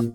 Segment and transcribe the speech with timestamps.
[0.00, 0.08] I'm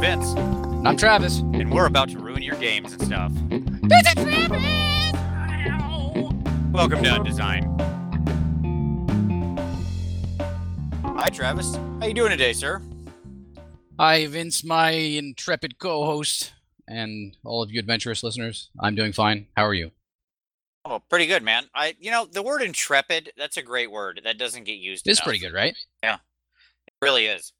[0.00, 1.40] Vince, And I'm Travis.
[1.40, 3.30] and we're about to ruin your games and stuff.
[6.72, 7.66] Welcome to Undesign.
[11.04, 11.74] Hi, Travis.
[12.00, 12.80] How you doing today, sir?
[13.98, 16.54] Hi, Vince, my intrepid co-host,
[16.88, 18.70] and all of you adventurous listeners.
[18.80, 19.48] I'm doing fine.
[19.58, 19.90] How are you?
[20.86, 21.64] Oh, pretty good, man.
[21.74, 24.22] I, you know, the word intrepid, that's a great word.
[24.24, 25.26] That doesn't get used It's enough.
[25.26, 25.76] pretty good, right?
[26.02, 26.18] It
[27.02, 27.52] really is.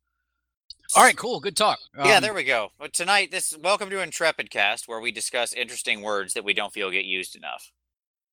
[0.96, 1.40] All right, cool.
[1.40, 1.78] Good talk.
[1.96, 2.70] yeah, Um, there we go.
[2.78, 6.72] But tonight, this welcome to Intrepid Cast, where we discuss interesting words that we don't
[6.72, 7.70] feel get used enough.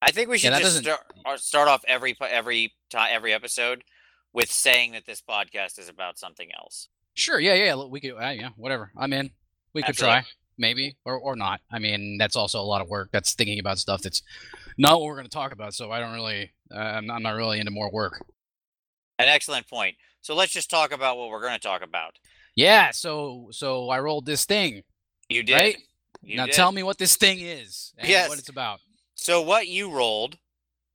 [0.02, 3.84] I think we should that just doesn't- start uh, start off every every every episode
[4.34, 6.90] with saying that this podcast is about something else.
[7.14, 7.40] Sure.
[7.40, 7.76] Yeah, yeah.
[7.76, 8.12] We could.
[8.12, 8.92] Uh, yeah, whatever.
[8.98, 9.32] I'm in.
[9.74, 10.22] We could Absolutely.
[10.22, 11.62] try, maybe, or or not.
[11.72, 13.10] I mean, that's also a lot of work.
[13.12, 14.22] That's thinking about stuff that's
[14.78, 15.74] not what we're going to talk about.
[15.76, 16.52] So I don't really.
[16.74, 18.26] Uh, I'm, I'm not really into more work.
[19.20, 19.96] An excellent point.
[20.28, 22.20] So let's just talk about what we're going to talk about.
[22.54, 22.92] Yeah.
[22.92, 24.82] So so I rolled this thing.
[25.30, 25.54] You did.
[25.54, 25.78] Right?
[26.22, 26.54] You now did.
[26.56, 28.28] tell me what this thing is and Yes.
[28.28, 28.82] what it's about.
[29.16, 30.38] So what you rolled,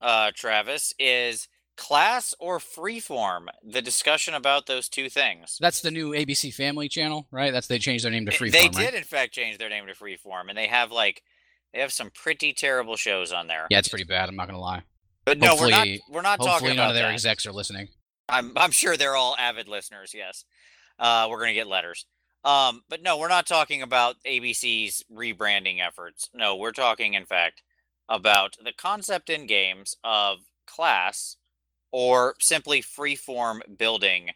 [0.02, 3.46] uh, Travis, is class or freeform.
[3.66, 5.56] The discussion about those two things.
[5.58, 7.54] That's the new ABC Family channel, right?
[7.54, 8.52] That's they changed their name to Freeform.
[8.52, 8.72] They right?
[8.74, 11.22] did, in fact, change their name to Freeform, and they have like
[11.72, 13.66] they have some pretty terrible shows on there.
[13.70, 14.28] Yeah, it's pretty bad.
[14.28, 14.82] I'm not gonna lie.
[15.24, 15.78] But no, we're not.
[15.78, 17.14] hopefully- We're not Hopefully, talking none of their that.
[17.14, 17.88] execs are listening.
[18.32, 20.12] I'm I'm sure they're all avid listeners.
[20.14, 20.44] Yes,
[20.98, 22.06] uh, we're gonna get letters.
[22.44, 26.30] Um, but no, we're not talking about ABC's rebranding efforts.
[26.34, 27.62] No, we're talking, in fact,
[28.08, 31.36] about the concept in games of class
[31.92, 34.30] or simply freeform building.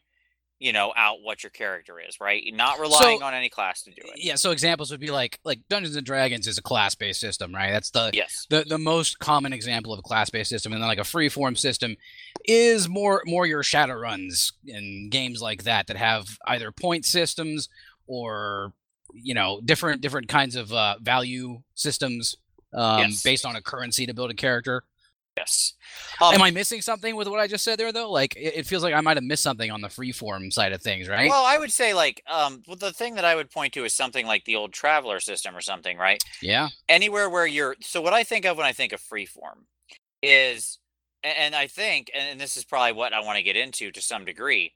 [0.59, 2.43] You know, out what your character is, right?
[2.55, 4.15] Not relying on any class to do it.
[4.17, 4.37] Yeah.
[4.37, 7.71] So examples would be like like Dungeons and Dragons is a class-based system, right?
[7.73, 8.47] That's the Yes.
[8.49, 11.57] the, the most common example of a class-based system, and then like a free form
[11.57, 11.97] system
[12.47, 17.69] is more more your Shadowruns and games like that that have either point systems
[18.07, 18.73] or
[19.13, 22.35] you know different different kinds of uh, value systems
[22.73, 23.23] um, Yes.
[23.23, 24.85] based on a currency to build a character.
[25.37, 25.75] Yes.
[26.21, 28.11] Um, Am I missing something with what I just said there, though?
[28.11, 30.81] Like, it, it feels like I might have missed something on the freeform side of
[30.81, 31.29] things, right?
[31.29, 33.93] Well, I would say like um well, the thing that I would point to is
[33.93, 36.23] something like the old Traveller system or something, right?
[36.41, 36.69] yeah.
[36.89, 39.65] Anywhere where you're so what I think of when I think of freeform
[40.23, 40.79] is
[41.23, 44.01] and I think and and this is probably what I want to get into to
[44.01, 44.73] some degree.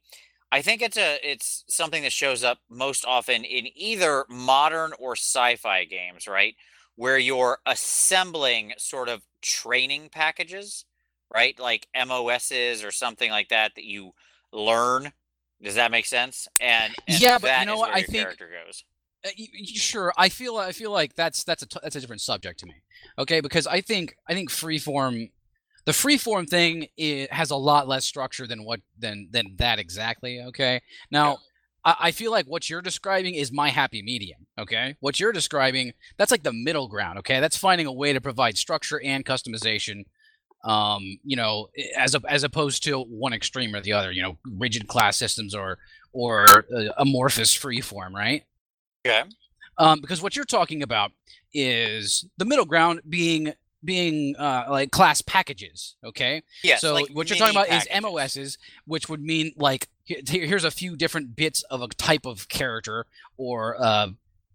[0.53, 5.13] I think it's a it's something that shows up most often in either modern or
[5.13, 6.55] sci-fi games, right?
[7.01, 10.85] Where you're assembling sort of training packages,
[11.33, 11.59] right?
[11.59, 14.13] Like MOSs or something like that that you
[14.53, 15.11] learn.
[15.63, 16.47] Does that make sense?
[16.61, 17.89] And, and Yeah, but you know what?
[17.91, 18.85] I think- character goes.
[19.25, 19.31] Uh,
[19.67, 22.65] sure i feel i feel like that's that's a t- that's a different subject to
[22.65, 22.73] me
[23.19, 25.31] okay because i think i think freeform
[25.85, 30.41] the freeform thing i has a lot less structure than what than than that exactly
[30.41, 31.37] okay now
[31.85, 35.93] I, I feel like what you're describing is my happy medium okay what you're describing
[36.19, 40.05] that's like the middle ground okay that's finding a way to provide structure and customization
[40.65, 44.37] um you know as a, as opposed to one extreme or the other you know
[44.59, 45.79] rigid class systems or
[46.13, 46.45] or
[46.77, 48.45] uh, amorphous freeform right
[49.07, 49.23] Okay.
[49.79, 51.13] um, because what you're talking about
[51.55, 56.83] is the middle ground being being uh, like class packages okay Yes.
[56.83, 59.89] so like what you're talking about is mos's which would mean like
[60.27, 63.07] here's a few different bits of a type of character
[63.37, 64.09] or uh,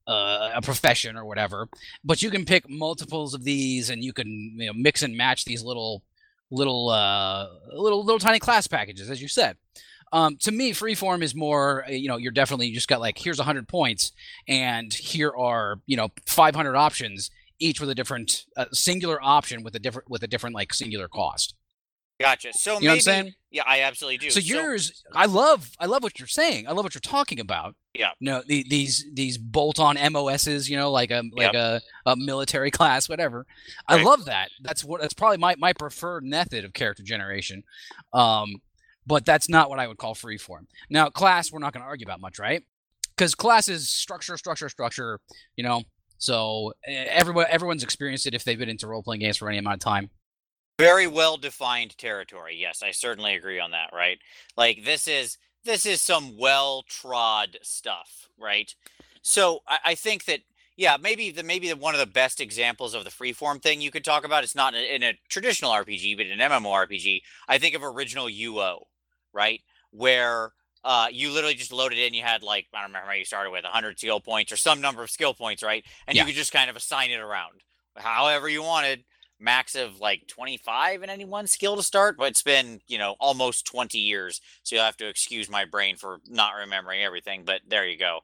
[0.08, 1.68] uh, a profession or whatever
[2.04, 4.28] but you can pick multiples of these and you can
[4.58, 6.04] you know, mix and match these little
[6.52, 9.58] little uh, little little tiny class packages as you said.
[10.14, 13.18] Um, to me freeform is more uh, you know you're definitely you just got like
[13.18, 14.12] here's 100 points
[14.48, 19.76] and here are you know 500 options each with a different uh, singular option with
[19.76, 21.56] a different with a different like singular cost
[22.20, 22.54] Gotcha.
[22.54, 23.34] So you know what i'm saying?
[23.52, 24.30] Yeah, I absolutely do.
[24.32, 26.68] so yours i love i love what you're saying.
[26.68, 27.76] I love what you're talking about.
[27.94, 28.10] Yeah.
[28.20, 32.72] you know the, these these bolt-on mos's you know like a like a, a military
[32.78, 33.46] class whatever.
[33.88, 34.50] I love that.
[34.62, 37.64] That's what that's probably my, my preferred method of character generation.
[38.14, 38.56] Um
[39.08, 42.06] but that's not what i would call freeform now class we're not going to argue
[42.06, 42.64] about much right?
[43.16, 45.20] Because class is structure structure structure
[45.56, 45.84] you know?
[46.18, 49.76] So eh, everyone everyone's experienced it if they've been into role-playing games for any amount
[49.76, 50.10] of time
[50.78, 52.56] very well defined territory.
[52.60, 53.90] Yes, I certainly agree on that.
[53.94, 54.20] Right.
[54.58, 58.30] Like this is this is some well trod stuff.
[58.40, 58.74] Right.
[59.22, 60.42] So I, I think that
[60.78, 63.92] yeah, maybe the maybe the, one of the best examples of the freeform thing you
[63.92, 64.44] could talk about.
[64.44, 67.22] It's not in a, in a traditional RPG, but in an MMORPG.
[67.48, 68.82] I think of original UO,
[69.34, 69.62] right,
[69.92, 70.52] where
[70.84, 72.14] uh, you literally just loaded in.
[72.14, 74.82] You had like I don't remember how you started with 100 skill points or some
[74.82, 75.86] number of skill points, right?
[76.08, 76.24] And Yeah.
[76.24, 77.62] you could just kind of assign it around
[77.98, 79.04] however you wanted.
[79.40, 83.16] Max of like 25 in any one skill to start, but it's been, you know,
[83.20, 84.42] almost 20 years.
[84.64, 88.22] So you'll have to excuse my brain for not remembering everything, but there you go.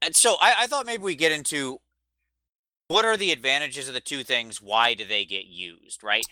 [0.00, 1.78] And so I, I thought maybe we get into
[2.88, 4.62] what are the advantages of the two things?
[4.62, 6.02] Why do they get used?
[6.02, 6.24] Right.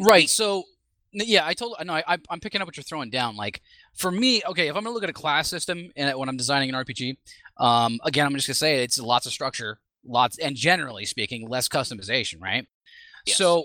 [0.00, 0.28] Right.
[0.28, 0.64] So
[1.12, 3.36] yeah, I told no, I, know I'm picking up what you're throwing down.
[3.36, 3.62] Like
[3.94, 6.70] for me, okay, if I'm gonna look at a class system and when I'm designing
[6.70, 7.16] an RPG,
[7.58, 11.68] um, again, I'm just gonna say it's lots of structure, lots, and generally speaking, less
[11.68, 12.66] customization, right?
[13.34, 13.64] So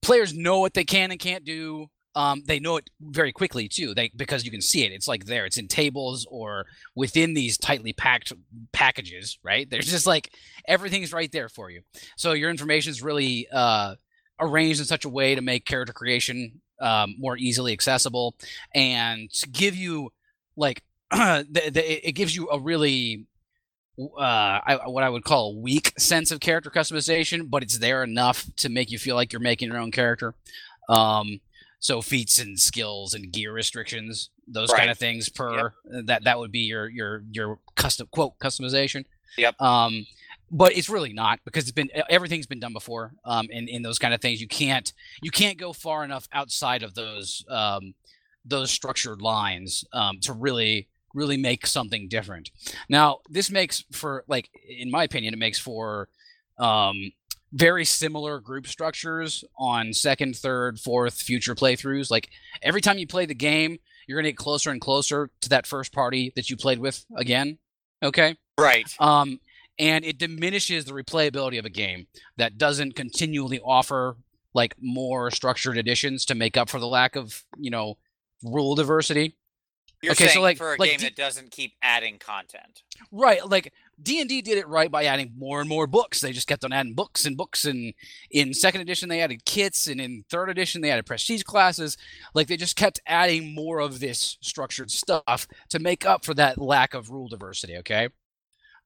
[0.00, 1.86] players know what they can and can't do.
[2.14, 3.94] Um, they know it very quickly too.
[3.94, 4.92] They because you can see it.
[4.92, 5.46] It's like there.
[5.46, 8.32] It's in tables or within these tightly packed
[8.72, 9.68] packages, right?
[9.68, 10.30] There's just like
[10.68, 11.80] everything's right there for you.
[12.18, 13.94] So your information is really uh,
[14.38, 18.34] arranged in such a way to make character creation um, more easily accessible
[18.74, 20.10] and give you
[20.56, 23.26] like the, the, it gives you a really
[23.98, 28.02] uh, I, what I would call a weak sense of character customization, but it's there
[28.02, 30.34] enough to make you feel like you're making your own character.
[30.88, 31.40] Um,
[31.78, 34.78] so feats and skills and gear restrictions, those right.
[34.78, 36.06] kind of things per yep.
[36.06, 39.04] that that would be your your your custom quote customization.
[39.36, 39.60] Yep.
[39.60, 40.06] Um,
[40.50, 43.12] but it's really not because it's been everything's been done before.
[43.24, 44.92] Um, in in those kind of things, you can't
[45.22, 47.94] you can't go far enough outside of those um
[48.44, 52.50] those structured lines um to really really make something different.
[52.88, 56.08] Now, this makes for like in my opinion, it makes for
[56.58, 57.12] um,
[57.52, 62.10] very similar group structures on second, third, fourth, future playthroughs.
[62.10, 62.30] Like
[62.62, 65.92] every time you play the game, you're gonna get closer and closer to that first
[65.92, 67.58] party that you played with again.
[68.02, 68.36] Okay.
[68.58, 68.92] Right.
[68.98, 69.40] Um,
[69.78, 72.06] and it diminishes the replayability of a game
[72.36, 74.16] that doesn't continually offer
[74.54, 77.96] like more structured additions to make up for the lack of you know
[78.42, 79.36] rule diversity
[80.02, 82.82] you're okay, so like for a like game D- that doesn't keep adding content.
[83.12, 83.72] Right, like
[84.02, 86.20] D&D did it right by adding more and more books.
[86.20, 87.94] They just kept on adding books and books and
[88.30, 91.96] in second edition they added kits and in third edition they added prestige classes.
[92.34, 96.58] Like they just kept adding more of this structured stuff to make up for that
[96.58, 98.08] lack of rule diversity, okay?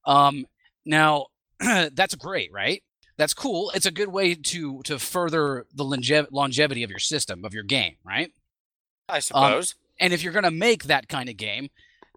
[0.04, 0.46] Um
[0.84, 1.26] now
[1.60, 2.82] that's great, right?
[3.16, 3.72] That's cool.
[3.74, 7.64] It's a good way to to further the longev- longevity of your system of your
[7.64, 8.30] game, right?
[9.08, 9.72] I um, suppose.
[9.72, 11.68] Um, and if you're going to make that kind of game,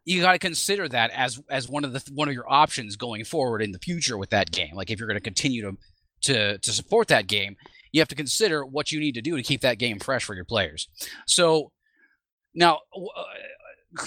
[0.06, 3.24] you got to consider that as as one of the one of your options going
[3.24, 4.72] forward in the future with that game.
[4.74, 5.78] Like if you're going to continue to
[6.22, 7.56] to to support that game,
[7.92, 10.36] you have to consider what you need to do to keep that game fresh for
[10.36, 10.88] your players.
[11.28, 11.72] So
[12.54, 13.24] now, uh,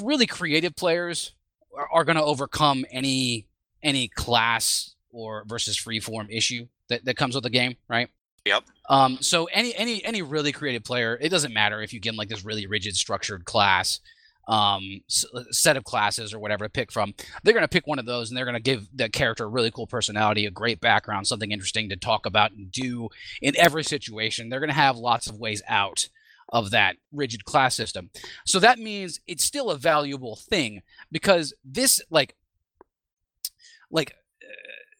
[0.00, 1.32] really creative players
[1.76, 3.46] are, are going to overcome any
[3.82, 8.08] any class or versus freeform issue that, that comes with the game, right?
[8.44, 8.64] Yep.
[8.88, 12.18] Um, so any any any really creative player, it doesn't matter if you give them
[12.18, 14.00] like this really rigid structured class,
[14.48, 17.14] um, set of classes or whatever to pick from.
[17.42, 19.48] They're going to pick one of those and they're going to give the character a
[19.48, 23.08] really cool personality, a great background, something interesting to talk about and do
[23.40, 24.48] in every situation.
[24.48, 26.08] They're going to have lots of ways out
[26.48, 28.10] of that rigid class system.
[28.44, 32.36] So that means it's still a valuable thing because this like
[33.90, 34.46] like uh,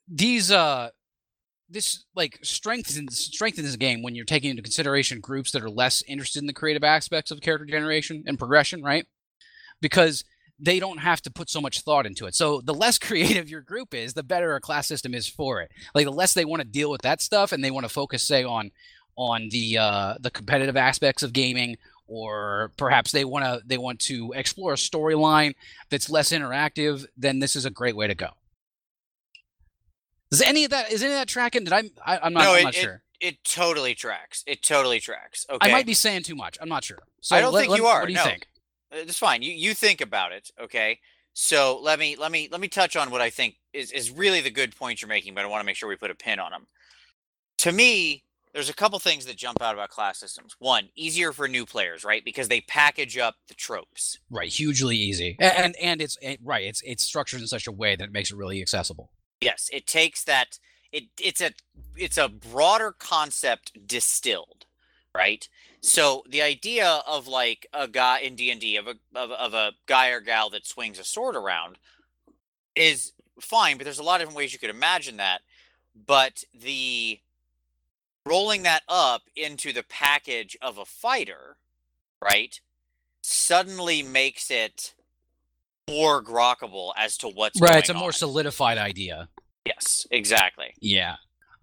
[0.09, 0.91] these uh
[1.73, 6.03] this like strengthens strengthens the game when you're taking into consideration groups that are less
[6.07, 9.07] interested in the creative aspects of character generation and progression, right?
[9.81, 10.25] Because
[10.59, 12.35] they don't have to put so much thought into it.
[12.35, 15.71] So the less creative your group is, the better a class system is for it.
[15.95, 18.23] Like the less they want to deal with that stuff and they want to focus,
[18.23, 18.71] say, on
[19.17, 21.77] on the uh, the competitive aspects of gaming,
[22.07, 25.55] or perhaps they want to they want to explore a storyline
[25.91, 28.29] that's less interactive, then this is a great way to go.
[30.33, 31.65] Is any of that is any of that tracking?
[31.65, 31.83] Did I?
[32.05, 33.03] I am not, no, I'm not sure.
[33.21, 34.43] It, it totally tracks.
[34.47, 35.47] It totally tracks.
[35.49, 35.69] Okay.
[35.69, 36.57] I might be saying too much.
[36.61, 36.99] I'm not sure.
[37.21, 38.01] So I don't let, think let, you are.
[38.01, 38.25] What do you no.
[38.25, 38.47] think?
[38.93, 39.43] Uh, it's fine.
[39.43, 40.51] You you think about it.
[40.61, 40.99] Okay.
[41.35, 44.41] So let me let me let me touch on what I think is is really
[44.41, 46.41] the good point you're making, but I want to make sure we put a pin
[46.41, 46.67] on them.
[47.59, 48.25] To me,
[48.55, 50.57] there's a couple things that jump out about class systems.
[50.59, 52.25] One, easier for new players, right?
[52.25, 54.19] Because they package up the tropes.
[54.31, 56.65] Right, hugely easy, and and, and it's it, right.
[56.65, 59.11] It's it's structured in such a way that it makes it really accessible.
[59.43, 60.59] Yes, it takes that
[60.93, 61.51] it it's a
[61.97, 64.67] it's a broader concept distilled,
[65.15, 65.49] right?
[65.81, 69.53] So the idea of like a guy in D and D of a of, of
[69.53, 71.79] a guy or gal that swings a sword around
[72.77, 75.41] is fine, but there's a lot of different ways you could imagine that.
[76.07, 77.19] But the
[78.25, 81.57] rolling that up into the package of a fighter,
[82.23, 82.61] right,
[83.23, 84.95] suddenly makes it
[85.93, 87.77] more grokkable as to what's right.
[87.77, 88.01] It's a on.
[88.01, 89.29] more solidified idea.
[89.65, 90.75] Yes, exactly.
[90.81, 91.17] Yeah.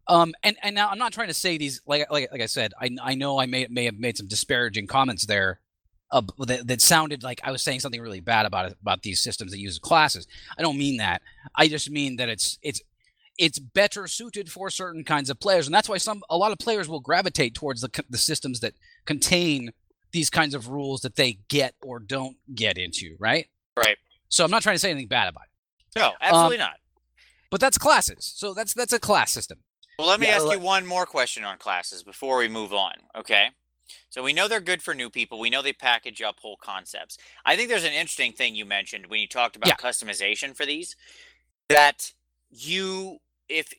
[0.08, 2.74] Um, and and now I'm not trying to say these like like like I said.
[2.80, 5.60] I I know I may may have made some disparaging comments there.
[6.12, 9.52] Uh, that, that sounded like I was saying something really bad about about these systems
[9.52, 10.26] that use classes.
[10.58, 11.22] I don't mean that.
[11.56, 12.82] I just mean that it's it's
[13.38, 16.58] it's better suited for certain kinds of players, and that's why some a lot of
[16.58, 18.74] players will gravitate towards the the systems that
[19.06, 19.72] contain
[20.12, 23.48] these kinds of rules that they get or don't get into, right?
[23.78, 23.98] Right.
[24.30, 26.78] So I'm not trying to say anything bad about it, No, um, absolutely not.
[27.52, 28.32] but that's classes.
[28.36, 29.60] So that's that's a class system.
[29.98, 32.74] Well, let me Yeah, ask le- you one more question on classes before we move
[32.74, 32.94] on.
[33.18, 33.50] Okay.
[34.12, 35.40] So we know they're good for new people.
[35.40, 37.18] We know they package up whole concepts.
[37.44, 39.76] I think there's an interesting thing you mentioned when you talked about Yeah.
[39.76, 40.96] customization for these
[41.70, 42.14] that
[42.52, 43.18] you,
[43.48, 43.74] if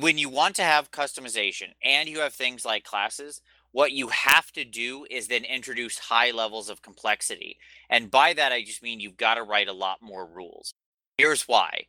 [0.00, 3.40] when you want to have customization and you have things like classes,
[3.72, 7.58] what you have to do is then introduce high levels of complexity.
[7.88, 10.74] And by that, I just mean you've got to write a lot more rules.
[11.18, 11.86] Here's why.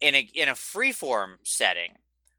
[0.00, 1.96] In a in a freeform setting,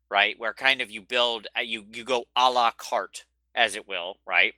[0.10, 3.88] right, where kind of you build uh, you you go a la carte, as it
[3.88, 4.54] will, right?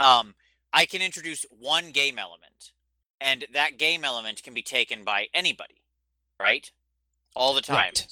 [0.00, 0.34] Um,
[0.72, 2.72] I can introduce one game element,
[3.20, 5.82] and that game element can be taken by anybody,
[6.40, 6.70] right?
[7.36, 7.76] All the time.
[7.76, 8.06] Right.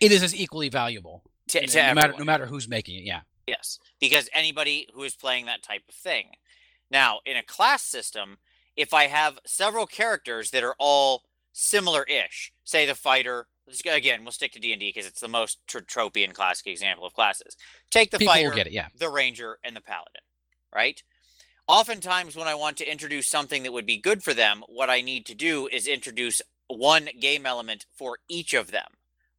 [0.00, 3.04] It is as equally valuable, To, no to matter no matter who's making it.
[3.04, 3.20] Yeah.
[3.46, 6.30] Yes, because anybody who is playing that type of thing.
[6.90, 8.38] Now, in a class system,
[8.76, 14.22] if I have several characters that are all similar-ish, say the fighter, let's go- again,
[14.22, 17.56] we'll stick to D&D because it's the most tr- tropey and classic example of classes.
[17.90, 18.72] Take the People fighter, get it.
[18.72, 18.88] Yeah.
[18.94, 20.22] the ranger, and the paladin,
[20.74, 21.02] right?
[21.66, 25.02] Oftentimes, when I want to introduce something that would be good for them, what I
[25.02, 28.86] need to do is introduce one game element for each of them,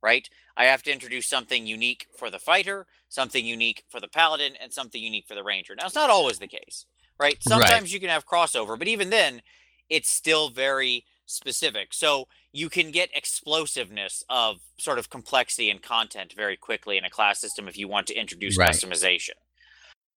[0.03, 0.29] right?
[0.59, 4.73] I have to introduce something unique for the fighter, something unique for the paladin, and
[4.73, 5.73] something unique for the ranger.
[5.73, 6.85] Now, it's not always the case,
[7.17, 7.33] right?
[7.33, 7.41] Right.
[7.41, 9.41] Sometimes you can have crossover, but even then,
[9.89, 11.93] it's still very specific.
[11.93, 17.09] So you can get explosiveness of sort of complexity and content very quickly in a
[17.09, 18.69] class system if you want to introduce Right.
[18.69, 19.37] customization.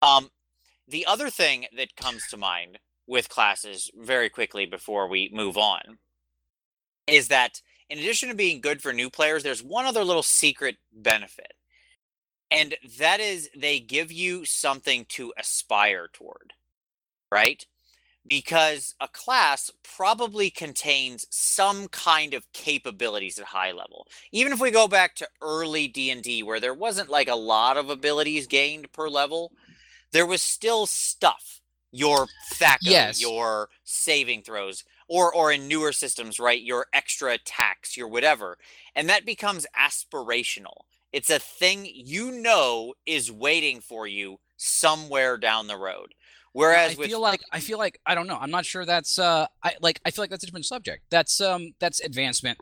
[0.02, 0.30] Um,
[0.88, 5.98] the other thing that comes to mind with classes very quickly before we move on
[7.06, 7.60] is that
[7.90, 11.54] in addition to being good for new players, there's one other little secret benefit.
[12.50, 16.52] And that is they give you something to aspire toward,
[17.30, 17.64] right?
[18.28, 24.06] Because a class probably contains some kind of capabilities at high level.
[24.32, 27.90] Even if we go back to early D&D where there wasn't like a lot of
[27.90, 29.52] abilities gained per level,
[30.12, 31.60] there was still stuff.
[31.90, 33.20] Your THACO, Yes.
[33.20, 36.62] your saving throws, or or in newer systems, right?
[36.62, 38.56] Your extra attacks, your whatever.
[38.96, 40.84] And that becomes aspirational.
[41.12, 46.14] It's a thing you know is waiting for you somewhere down the road.
[46.54, 48.38] Whereas I with feel like I feel like I don't know.
[48.40, 51.04] I'm not sure that's uh I like I feel like that's a different subject.
[51.10, 52.58] That's um that's advancement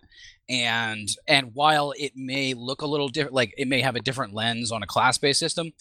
[0.49, 4.35] and and while it may look a little different like it may have a different
[4.35, 5.73] lens on a class-based system,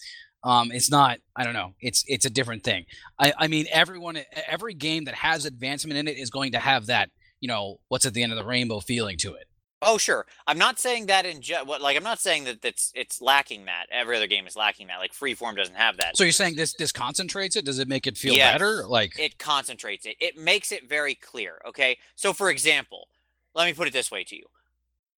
[0.44, 1.74] um it's not I don't know.
[1.80, 2.86] It's it's a different thing.
[3.18, 6.86] I I mean everyone every game that has advancement in it is going to have
[6.86, 9.46] that, you know, what's at the end of the rainbow feeling to it.
[9.82, 10.26] Oh, sure.
[10.46, 13.64] I'm not saying that in ju- what like I'm not saying that that's it's lacking
[13.64, 13.86] that.
[13.90, 14.98] Every other game is lacking that.
[14.98, 16.16] Like Freeform doesn't have that.
[16.18, 17.64] So you're saying this this concentrates it?
[17.64, 18.52] Does it make it feel Yes.
[18.52, 18.84] better?
[18.86, 20.16] Like it concentrates it.
[20.20, 21.60] It makes it very clear.
[21.66, 21.96] Okay.
[22.14, 23.08] So for example,
[23.54, 24.44] let me put it this way to you.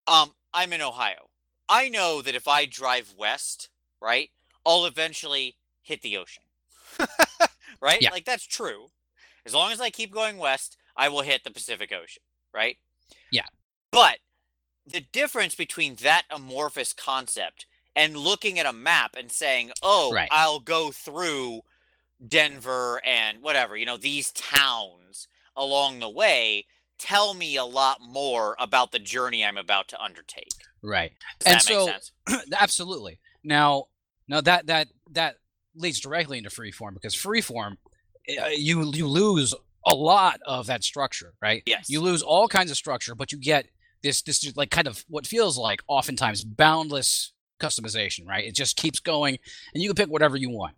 [0.06, 1.28] Um, I'm in Ohio.
[1.68, 3.68] I know that if I drive west,
[4.00, 4.30] right,
[4.66, 6.42] I'll eventually hit the ocean.
[7.80, 8.00] right?
[8.00, 8.10] Yeah.
[8.10, 8.86] Like that's true.
[9.44, 12.22] As long as I keep going west, I will hit the Pacific Ocean,
[12.54, 12.76] right?
[13.32, 13.46] Yeah.
[13.90, 14.18] But
[14.86, 17.66] the difference between that amorphous concept
[17.96, 20.28] and looking at a map and saying, "Oh, Right.
[20.30, 21.62] I'll go through
[22.26, 25.26] Denver and whatever, you know, these towns
[25.56, 26.66] along the way
[26.98, 30.52] tell me a lot more about the journey I'm about to undertake."
[30.82, 31.12] right.
[31.40, 32.12] Does And that so- sense?
[32.58, 33.18] Absolutely.
[33.44, 33.86] Now,
[34.32, 35.36] now that that that
[35.76, 37.76] leads directly into freeform because freeform,
[38.40, 39.54] uh, you you lose
[39.86, 41.62] a lot of that structure, right?
[41.66, 41.90] Yes.
[41.90, 43.66] You lose all kinds of structure, but you get
[44.02, 48.44] this this like kind of what feels like oftentimes boundless customization, right?
[48.44, 49.38] It just keeps going,
[49.74, 50.74] and you can pick whatever you want.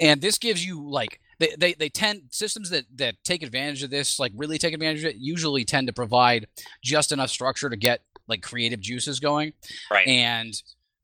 [0.00, 3.90] And this gives you like they, they, they tend systems that that take advantage of
[3.90, 6.46] this, like really take advantage of it, usually tend to provide
[6.82, 9.52] just enough structure to get like creative juices going
[9.90, 10.06] Right.
[10.06, 10.54] and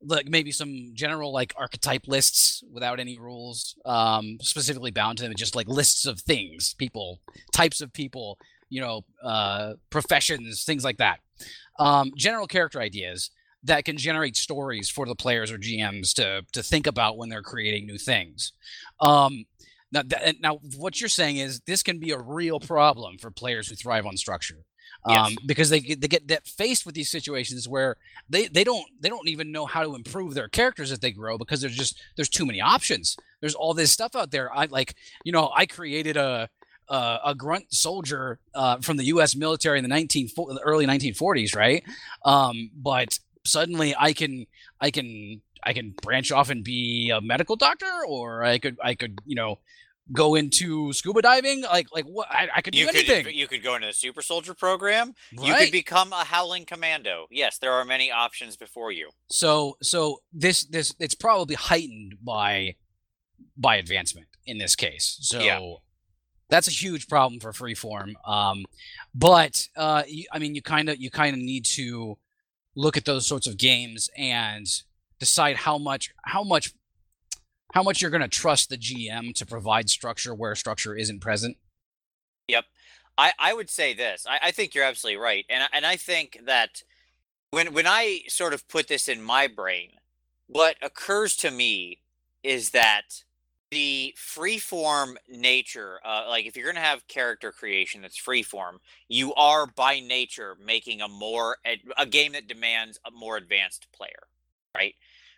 [0.03, 5.33] like maybe some general like archetype lists without any rules um specifically bound to them
[5.37, 7.21] just like lists of things people
[7.53, 8.39] types of people
[8.69, 11.21] you know uh professions things like that.
[11.79, 13.31] Um general character ideas
[13.65, 17.43] that can generate stories for the players or gms to to think about when they're
[17.43, 18.53] creating new things.
[19.01, 19.47] Um
[19.91, 23.69] now, th- now what you're saying is this can be a real problem for players
[23.69, 24.65] who thrive on structure
[25.09, 25.37] um, Yes.
[25.47, 27.97] because they get, they get that faced with these situations where
[28.29, 31.39] they, they don't they don't even know how to improve their characters as they grow
[31.39, 33.17] because there's just there's too many options.
[33.41, 34.53] There's all this stuff out there.
[34.55, 36.49] I like you know I created a
[36.89, 39.37] a, a grunt soldier uh, from the U.S.
[39.37, 41.85] military in the 19 the early 1940s, right?
[42.25, 44.47] Um, but suddenly I can
[44.81, 48.95] I can I can branch off and be a medical doctor, or I could I
[48.95, 49.59] could you know
[50.13, 51.63] go into scuba diving.
[51.63, 53.25] Like like what I, I could do You anything.
[53.25, 55.15] could you could go into the super soldier program.
[55.33, 57.27] You could become a howling commando.
[57.31, 59.11] Yes, there are many options before you.
[59.31, 62.77] so so this this it's probably heightened by
[63.57, 65.19] by advancement in this case.
[65.21, 65.61] So Yeah.
[66.49, 68.15] that's a huge problem for freeform.
[68.27, 68.65] Um,
[69.15, 72.19] but uh, you, I mean, you kind of you kind of need to
[72.75, 74.67] look at those sorts of games and
[75.19, 76.73] decide how much how much
[77.75, 81.57] how much you're going to trust the GM to provide structure where structure isn't present.
[82.49, 82.65] Yep.
[83.19, 84.27] I, I would say this.
[84.29, 86.83] I, I think you're absolutely right, and and I think that
[87.51, 89.91] when when I sort of put this in my brain,
[90.47, 92.01] what occurs to me
[92.43, 93.25] is that
[93.71, 99.35] the freeform nature, uh, like if you're going to have character creation that's freeform, you
[99.35, 101.59] are by nature making a more
[101.99, 104.29] a game that demands a more advanced player,
[104.75, 104.95] right?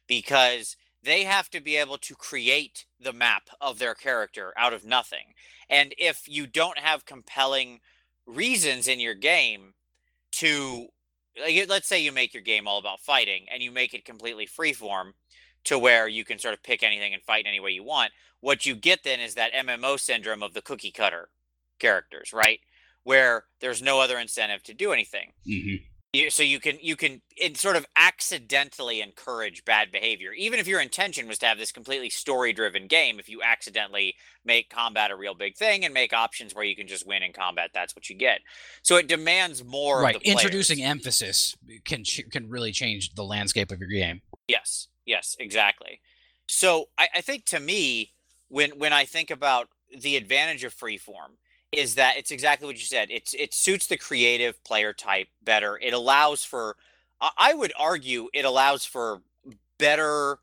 [0.07, 4.85] Because they have to be able to create the map of their character out of
[4.85, 5.35] nothing.
[5.69, 7.81] And if you don't have compelling
[8.27, 9.75] reasons in your game
[10.33, 10.89] to
[11.41, 14.47] like let's say you make your game all about fighting and you make it completely
[14.47, 15.13] freeform
[15.65, 18.13] to where you can sort of pick anything and fight any way you want.
[18.41, 21.29] What you get then is that MMO syndrome of the cookie cutter
[21.79, 22.61] characters, right?
[23.05, 25.33] Where there's no other incentive to do anything.
[25.47, 25.85] Mm-hmm.
[26.13, 30.67] You, so you can you can it sort of accidentally encourage bad behavior even if
[30.67, 35.13] your intention was to have this completely story driven game if you accidentally make combat
[35.13, 37.95] a real big thing and make options where you can just win in combat that's
[37.95, 38.41] what you get
[38.83, 43.71] so it demands more Right, of the introducing emphasis can can really change the landscape
[43.71, 44.23] of your game.
[44.49, 46.01] Yes, yes, exactly.
[46.49, 48.13] So I, I think to me,
[48.49, 51.37] when when I think about the advantage of freeform,
[51.73, 53.09] is that it's exactly what you said.
[53.11, 55.79] It's it suits the creative player type better.
[55.81, 56.77] It allows for,
[57.21, 59.23] I would argue, it allows for
[59.79, 60.39] better.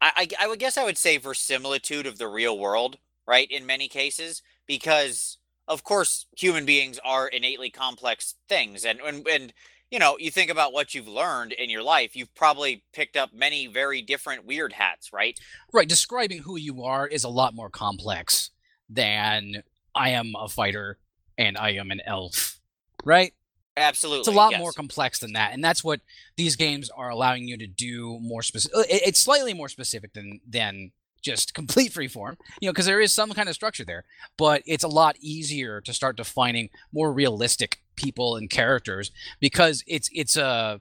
[0.00, 3.50] I, I I would guess I would say verisimilitude of the real world, right?
[3.50, 5.38] In many cases, because
[5.68, 9.52] of course human beings are innately complex things, and and and
[9.90, 13.34] you know, you think about what you've learned in your life, you've probably picked up
[13.34, 15.38] many very different weird hats, right?
[15.70, 18.50] Right, describing who you are is a lot more complex
[18.88, 19.62] than
[19.94, 20.98] I am a fighter
[21.38, 22.58] and I am an elf.
[23.04, 23.34] Right?
[23.76, 24.20] Absolutely.
[24.20, 24.60] It's a lot yes.
[24.60, 26.00] more complex than that, and that's what
[26.36, 28.86] these games are allowing you to do more specific.
[28.88, 33.30] It's slightly more specific than than just complete freeform, you know, because there is some
[33.30, 34.04] kind of structure there,
[34.36, 40.10] but it's a lot easier to start defining more realistic people and characters because it's
[40.12, 40.80] it's a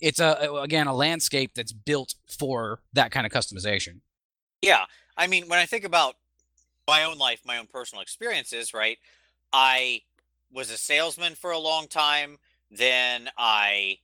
[0.00, 4.00] it's a again a landscape that's built for that kind of customization.
[4.62, 4.84] Yeah.
[5.16, 6.16] I mean, when I think about
[6.90, 8.98] my own life, my own personal experiences, right?
[9.52, 10.02] I
[10.52, 12.36] was a salesman for a long time.
[12.70, 13.98] Then I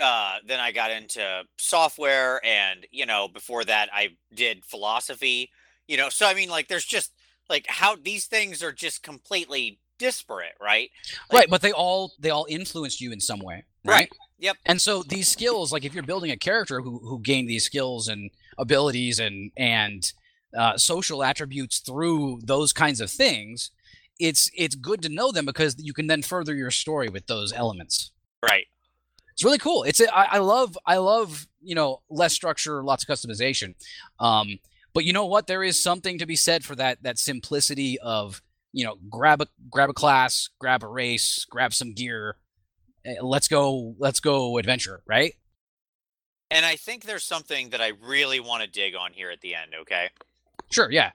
[0.00, 5.50] uh then I got into software and, you know, before that I did philosophy,
[5.88, 6.08] you know.
[6.08, 7.12] So I mean like there's just
[7.50, 10.90] like how these things are just completely disparate, right?
[11.30, 14.10] Like- right but they all they all influenced you in some way right, Right.
[14.38, 14.56] Yep.
[14.66, 18.08] and so these skills like if you're building a character who who gained these skills
[18.08, 20.12] and abilities and and
[20.56, 23.70] uh, social attributes through those kinds of things
[24.18, 27.52] it's it's good to know them because you can then further your story with those
[27.52, 28.12] elements.
[28.42, 28.66] Right.
[29.32, 29.82] it's really cool.
[29.82, 33.74] It's a, I, I love i love you know less structure lots of customization.
[34.18, 34.58] Um
[34.94, 35.46] but you know what?
[35.46, 39.46] There is something to be said for that that simplicity of you know grab a
[39.70, 42.36] grab a class grab a race grab some gear
[43.04, 45.34] eh, let's go let's go adventure right?
[46.50, 49.56] And I think there's something that I really want to dig on here at the
[49.56, 50.10] end, okay?
[50.70, 51.10] Sure yeah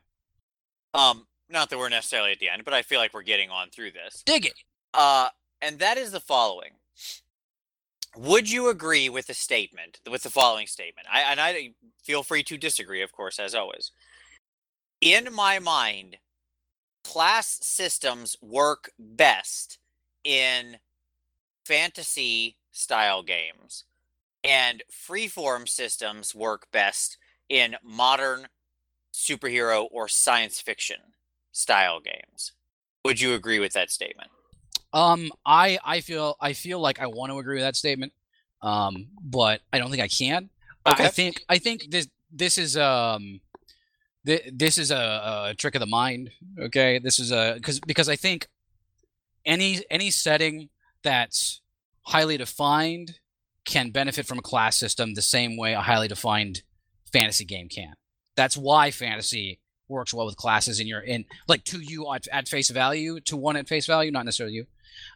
[0.93, 3.69] Um, not that we're necessarily at the end, but I feel like we're getting on
[3.69, 4.23] through this.
[4.25, 4.53] dig it
[4.93, 5.29] Uh,
[5.61, 6.71] and that is the following.
[8.17, 11.07] Would you agree with the statement, with the following statement?
[11.09, 13.91] I and I feel free to disagree, of course, as always.
[14.99, 16.17] In my mind,
[17.03, 19.79] class systems work best
[20.23, 20.77] in
[21.65, 23.85] fantasy style games,
[24.43, 28.47] and freeform systems work best in modern
[29.13, 30.97] superhero or science fiction
[31.51, 32.53] style games.
[33.05, 34.29] Would you agree with that statement?
[34.93, 38.11] um i i feel i feel like i want to agree with that statement
[38.61, 40.49] um but i don't think i can
[40.85, 41.05] I- Okay.
[41.05, 43.39] I think I think this this is um
[44.25, 46.31] th- this is a, a trick of the mind.
[46.59, 48.47] Okay, this is a because because I think
[49.45, 50.69] any any setting
[51.03, 51.61] that's
[52.07, 53.19] highly defined
[53.65, 56.63] can benefit from a class system the same way a highly defined
[57.13, 57.93] fantasy game can.
[58.35, 62.47] That's why fantasy works well with classes in your in like to you at, at
[62.47, 64.65] face value to one at face value, not necessarily you,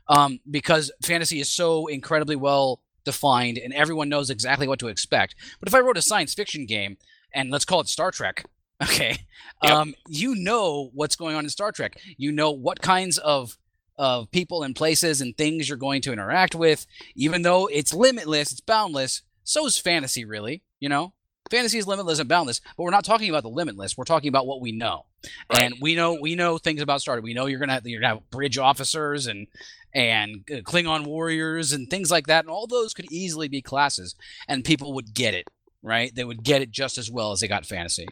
[0.10, 5.36] um, because fantasy is so incredibly well defined and everyone knows exactly what to expect.
[5.60, 6.98] But if I wrote a science fiction game
[7.34, 8.46] and let's call it Star Trek,
[8.84, 9.18] okay,
[9.64, 9.72] Yep.
[9.74, 11.98] um, you know what's going on in Star Trek.
[12.18, 13.58] You know what kinds of
[13.98, 18.52] of people and places and things you're going to interact with, even though it's limitless,
[18.52, 19.22] it's boundless.
[19.46, 20.64] So is fantasy, really.
[20.82, 21.14] You know,
[21.50, 23.98] fantasy is limitless and boundless, but we're not talking about the limitless.
[23.98, 25.06] We're talking about what we know,
[25.52, 25.62] Right.
[25.64, 27.24] and we know we know things about Star Trek.
[27.24, 29.48] We know you're gonna have, you're gonna have bridge officers and
[29.94, 34.16] and uh, Klingon warriors and things like that, and all those could easily be classes,
[34.48, 35.48] and people would get it.
[35.82, 36.14] Right?
[36.16, 38.08] They would get it just as well as they got fantasy.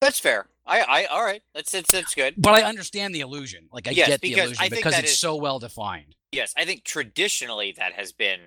[0.00, 0.46] That's fair.
[0.64, 1.42] I, I, all right.
[1.54, 2.34] That's that's that's good.
[2.36, 3.68] But I understand the illusion.
[3.72, 6.14] Like I Yes, get the illusion because it's is- so well defined.
[6.30, 8.38] Yes, I think traditionally that has been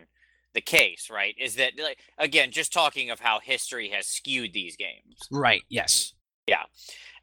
[0.53, 1.35] the case, right?
[1.39, 5.63] Is that like again, just talking of how history has skewed these games, Right.
[5.69, 6.13] Yes.
[6.47, 6.63] Yeah,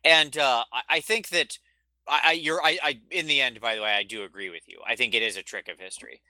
[0.05, 1.59] and uh, I, I think that
[2.07, 4.63] I, I you're I, I in the end, by the way, I do agree with
[4.69, 4.79] you.
[4.87, 6.23] I think it is a trick of history.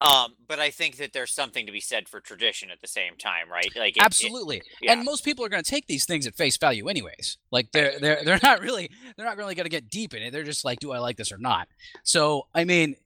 [0.00, 3.16] Um, but I think that there's something to be said for tradition at the same
[3.16, 3.70] time, right?
[3.76, 4.60] Like it- it- Absolutely.
[4.80, 4.90] yeah.
[4.94, 7.38] And most people are going to take these things at face value anyways.
[7.52, 10.32] Like they're they're they're not really they're not really going to get deep in it.
[10.32, 11.68] They're just like, do I like this or not?
[12.02, 12.96] So I mean,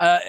[0.00, 0.20] uh,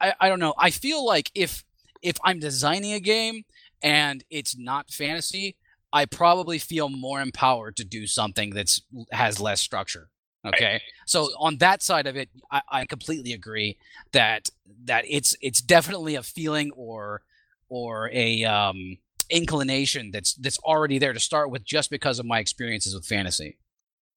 [0.00, 0.54] I I don't know.
[0.56, 1.62] I feel like if
[2.06, 3.44] if I'm designing a game
[3.82, 5.56] and it's not fantasy,
[5.92, 10.08] I probably feel more empowered to do something that's has less structure.
[10.46, 13.78] Okay, so on that side of it, I, I completely agree
[14.12, 14.48] that
[14.84, 17.22] that it's it's definitely a feeling or
[17.68, 22.38] or a um, inclination that's that's already there to start with just because of my
[22.38, 23.58] experiences with fantasy.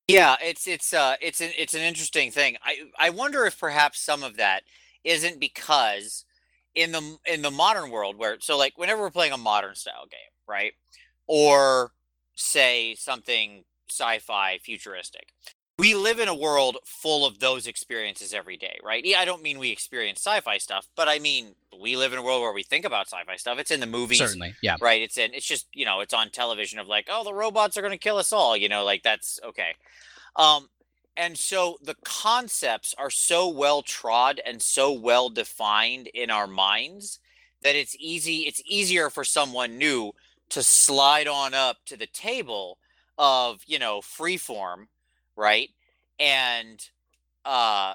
[0.07, 2.57] Yeah, it's it's uh it's an it's an interesting thing.
[2.63, 4.61] I I wonder if perhaps some of that
[5.03, 6.25] isn't because
[6.79, 10.05] in the in the modern world where so like whenever we're playing a modern style
[10.09, 10.73] game, right?
[11.27, 11.91] Or
[12.35, 15.33] say something sci-fi futuristic.
[15.77, 19.03] We live in a world full of those experiences every day, right?
[19.05, 22.23] Yeah, I don't mean we experience sci-fi stuff, but I mean we live in a
[22.23, 23.59] world where we think about sci-fi stuff.
[23.59, 24.75] It's in the movies, Certainly, yeah.
[24.81, 27.77] right it's in it's just you know it's on television of like oh the robots
[27.77, 29.71] are going to kill us all you know like that's okay
[30.35, 30.67] um
[31.17, 37.19] and so the concepts are so well trod and so well defined in our minds
[37.63, 40.11] that it's easy it's easier for someone new
[40.49, 42.77] to slide on up to the table
[43.17, 44.87] of you know freeform
[45.35, 45.69] right?
[46.19, 46.79] And
[47.45, 47.93] uh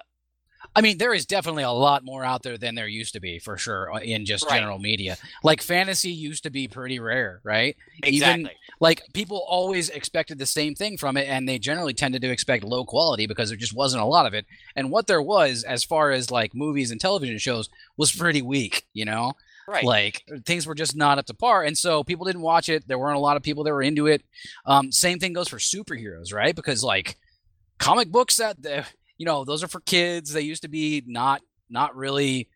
[0.76, 3.38] I mean, there is definitely a lot more out there than there used to be,
[3.38, 4.58] for sure, uh, in just Right.
[4.58, 5.16] general media.
[5.42, 7.76] Like fantasy used to be pretty rare, right?
[8.02, 8.50] exactly Even
[8.80, 12.64] like people always expected the same thing from it, and they generally tended to expect
[12.64, 14.46] low quality because there just wasn't a lot of it.
[14.76, 18.84] And what there was, as far as like movies and television shows, was pretty weak.
[18.92, 19.32] You know,
[19.66, 22.86] right like things were just not up to par and so people didn't watch it
[22.86, 24.22] there weren't a lot of people that were into it
[24.66, 27.16] um, same thing goes for superheroes right because like
[27.78, 28.84] comic books that the-
[29.18, 32.48] you know those are for kids they used to be not not really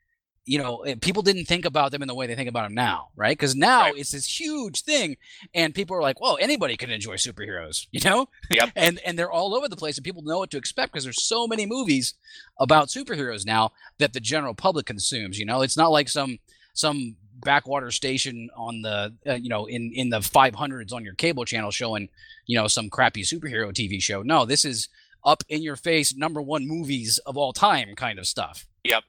[0.45, 3.09] you know people didn't think about them in the way they think about them now
[3.17, 3.97] right because now Right.
[3.99, 5.17] it's this huge thing
[5.55, 8.71] and people are like well anybody can enjoy superheroes you know Yep.
[8.77, 11.23] and and they're all over the place and people know what to expect because there's
[11.23, 12.15] so many movies
[12.59, 16.39] about superheroes now that the general public consumes you know it's not like some
[16.73, 21.45] some backwater station on the uh, you know in in the 500s on your cable
[21.45, 22.09] channel showing
[22.47, 24.23] you know some crappy superhero TV show.
[24.23, 24.89] No, this is
[25.25, 28.67] up in your face number one movies of all time kind of stuff.
[28.85, 29.05] Yep.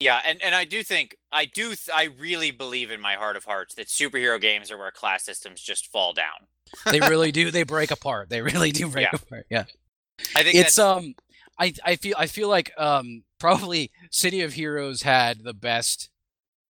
[0.00, 3.36] Yeah, and, and I do think I do th- I really believe in my heart
[3.36, 6.48] of hearts that superhero games are where class systems just fall down.
[6.90, 7.50] They really do.
[7.52, 8.28] They break apart.
[8.28, 9.18] They really do break Yeah.
[9.20, 9.46] apart.
[9.50, 9.64] Yeah.
[10.34, 11.14] I think It's um
[11.58, 16.08] I I feel I feel like um probably City of Heroes had the best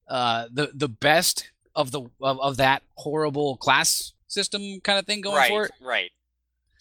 [0.08, 5.20] uh the the best of the of, of that horrible class system kind of thing
[5.22, 5.72] going right, for it.
[5.80, 6.10] right.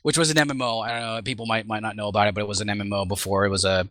[0.02, 0.86] Which was an MMO.
[0.86, 1.22] I don't know.
[1.22, 3.46] People might might not know about it, but it was an MMO before.
[3.46, 3.88] It was a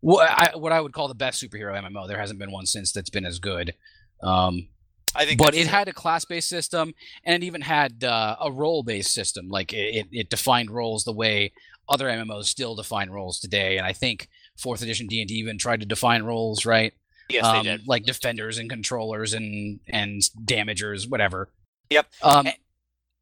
[0.00, 2.08] what I, what I would call the best superhero MMO.
[2.08, 3.74] There hasn't been one since that's been as good.
[4.22, 4.68] Um,
[5.14, 5.70] I think but it true.
[5.70, 6.94] had a class based system,
[7.24, 9.48] and it even had uh, a role based system.
[9.48, 11.52] Like it, it, defined roles the way
[11.88, 13.76] other MMOs still define roles today.
[13.76, 16.92] And I think fourth edition D and D even tried to define roles, right?
[17.30, 17.86] yes, um, they did.
[17.86, 21.48] like defenders and controllers and and damagers, whatever.
[21.90, 22.06] Yep.
[22.22, 22.56] Um, A-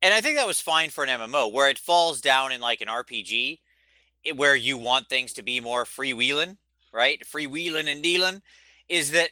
[0.02, 2.80] And I think that was fine for an MMO where it falls down in like
[2.80, 3.61] an RPG
[4.28, 6.56] i- where you want things to be more freewheeling,
[6.92, 7.20] right?
[7.24, 8.42] Freewheeling and dealing
[8.88, 9.30] is that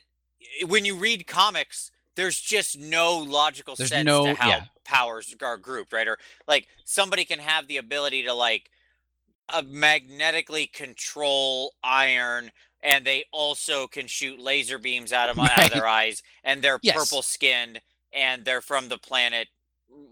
[0.66, 4.64] when you read comics, there's just no logical There's sense no- to how yeah.
[4.84, 6.08] powers are grouped, right?
[6.08, 8.70] Or like somebody can have the ability to like
[9.48, 12.50] uh, magnetically control iron
[12.82, 16.80] and they also can shoot laser beams out of, out of their eyes and they're
[16.82, 16.96] Yes.
[16.96, 17.80] purple skinned
[18.12, 19.48] and they're from the planet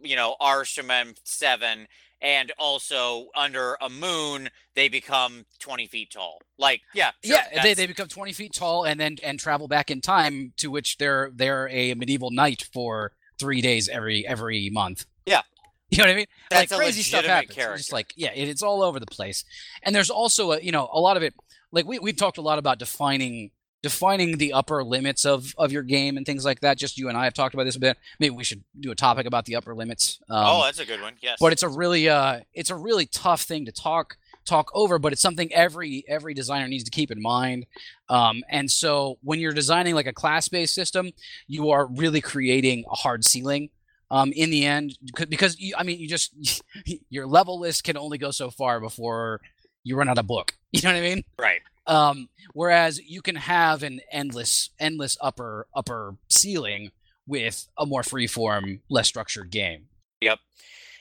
[0.03, 1.87] you know Arshaman 7
[2.21, 6.41] and also under a moon they become 20 feet tall.
[6.59, 9.91] Like, yeah, sure, yeah, they, they become 20 feet tall and then and travel back
[9.91, 15.07] in time to which they're they're a medieval knight for three days every every month.
[15.27, 15.43] Yeah.
[15.91, 16.27] You know what I mean?
[16.51, 17.51] That's like a crazy stuff happens.
[17.51, 17.77] It's character.
[17.77, 19.45] Just like yeah, it, it's all over the place.
[19.85, 21.35] And there's also a you know a lot of it.
[21.71, 23.53] Like we we've talked a lot about defining
[23.85, 26.79] defining the upper limits of of your game and things like that.
[26.79, 27.99] Just you and I have talked about this a bit.
[28.19, 30.21] Maybe we should do a topic about the upper limits.
[30.31, 31.13] Um, oh, that's a good one.
[31.21, 31.37] Yes.
[31.39, 34.17] but it's a really uh it's a really tough thing to talk
[34.47, 37.67] talk over but it's something every every designer needs to keep in mind
[38.11, 41.11] um, and so when you're designing like a class based system
[41.47, 43.71] you are really creating a hard ceiling
[44.11, 44.99] um, in the end
[45.31, 46.63] because you, i mean you just
[47.09, 49.41] your level list can only go so far before
[49.83, 51.63] you run out of book you know what i mean right.
[51.87, 56.91] Um, whereas you can have an endless endless upper upper ceiling
[57.27, 59.87] with a more freeform less structured game
[60.21, 60.39] Yep.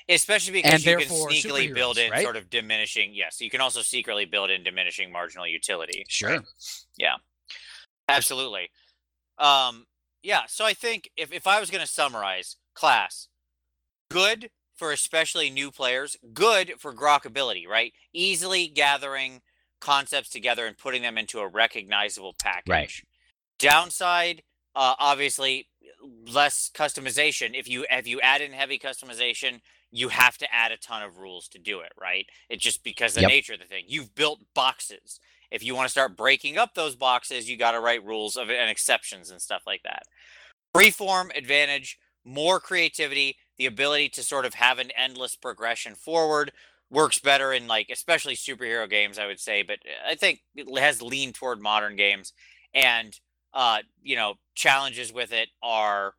[0.10, 2.24] Especially because And you can sneakily build in right?
[2.24, 3.12] sort of diminishing.
[3.13, 6.04] Yes, you can also secretly build in diminishing marginal utility.
[6.10, 6.43] sure
[6.98, 7.15] Yeah.
[8.10, 8.69] Absolutely.
[9.38, 9.86] Um,
[10.22, 13.30] yeah, so I think if, if I was going to summarize class,
[14.12, 17.93] good for especially new players, good for grokkability, right?
[18.13, 19.41] Easily gathering
[19.84, 22.69] concepts together and putting them into a recognizable package.
[22.69, 22.91] Right.
[23.60, 24.41] Downside,
[24.76, 25.67] uh, obviously,
[26.28, 27.52] less customization.
[27.54, 29.60] If you if you add in heavy customization,
[29.91, 32.26] you have to add a ton of rules to do it, right?
[32.50, 33.30] It's just because the Yep.
[33.30, 33.86] nature of the thing.
[33.88, 35.19] You've built boxes.
[35.52, 38.50] If you want to start breaking up those boxes, you got to write rules of
[38.50, 40.04] and exceptions and stuff like that.
[40.76, 46.52] Freeform advantage, more creativity, the ability to sort of have an endless progression forward
[46.94, 51.02] works better in like especially superhero games, I would say, but I think it has
[51.02, 52.34] leaned toward modern games
[52.74, 53.20] and
[53.54, 56.14] uh you know challenges with it are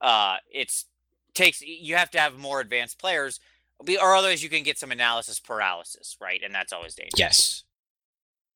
[0.00, 0.86] uh it's
[1.34, 3.40] takes you have to have more advanced players
[3.84, 7.18] be- or otherwise you can get some analysis paralysis right and that's always dangerous.
[7.18, 7.64] Yes.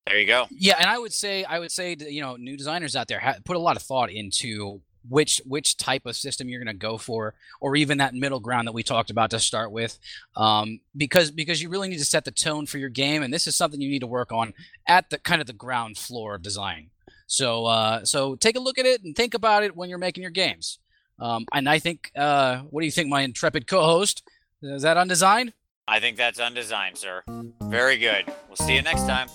[0.06, 0.46] There you go.
[0.50, 3.20] Yeah, and I would say I would say to, you know new designers out there
[3.20, 6.78] ha- put a lot of thought into which which type of system you're going to
[6.78, 9.98] go for, or even that middle ground that we talked about to start with,
[10.36, 13.46] um, because because you really need to set the tone for your game, and this
[13.46, 14.54] is something you need to work on
[14.86, 16.90] at the kind of the ground floor of design.
[17.26, 20.22] So uh, so take a look at it and think about it when you're making
[20.22, 20.78] your games.
[21.18, 24.22] Um, and I think, uh, what do you think, my intrepid co-host?
[24.60, 25.52] Is that on design?
[25.88, 27.22] i think that's undesigned sir
[27.64, 29.28] very good we'll see you next time